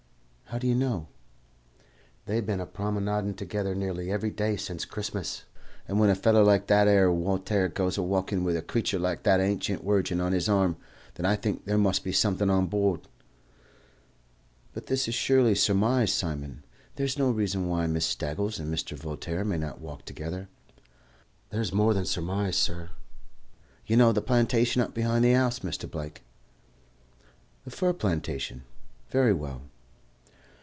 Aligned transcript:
"How 0.53 0.57
do 0.59 0.67
you 0.67 0.75
know?" 0.75 1.07
"They've 2.25 2.45
bin 2.45 2.59
a 2.59 2.65
promenadin' 2.67 3.35
together 3.37 3.73
nearly 3.73 4.11
every 4.11 4.31
day 4.31 4.57
since 4.57 4.83
Christmas; 4.83 5.45
and 5.87 5.97
when 5.97 6.09
a 6.09 6.13
feller 6.13 6.43
like 6.43 6.67
that 6.67 6.89
'ere 6.89 7.09
Woltaire 7.09 7.69
goes 7.69 7.97
a 7.97 8.03
walkin' 8.03 8.43
with 8.43 8.57
a 8.57 8.61
creature 8.61 8.99
like 8.99 9.23
that 9.23 9.39
hancient 9.39 9.81
wirgin 9.81 10.19
on 10.19 10.33
his 10.33 10.49
arm, 10.49 10.75
then 11.13 11.25
I 11.25 11.37
think 11.37 11.63
there 11.63 11.77
must 11.77 12.03
be 12.03 12.11
somethin' 12.11 12.49
on 12.49 12.67
board." 12.67 13.07
"But 14.73 14.87
this 14.87 15.07
is 15.07 15.15
purely 15.17 15.55
surmise, 15.55 16.11
Simon. 16.11 16.65
There 16.97 17.05
is 17.05 17.17
no 17.17 17.31
reason 17.31 17.69
why 17.69 17.87
Miss 17.87 18.05
Staggles 18.13 18.59
and 18.59 18.73
Mr. 18.75 18.97
Voltaire 18.97 19.45
may 19.45 19.57
not 19.57 19.79
walk 19.79 20.03
together." 20.03 20.49
"There's 21.49 21.71
more 21.71 21.93
than 21.93 22.03
surmise, 22.03 22.57
sur. 22.57 22.89
You 23.85 23.95
know 23.95 24.11
the 24.11 24.21
plantation 24.21 24.81
up 24.81 24.93
behind 24.93 25.23
the 25.23 25.31
house, 25.31 25.59
Mr. 25.59 25.89
Blake?" 25.89 26.23
"The 27.63 27.71
fir 27.71 27.93
plantation? 27.93 28.63
Very 29.09 29.31
well." 29.31 29.61